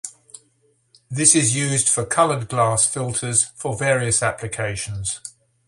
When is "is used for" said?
1.35-2.07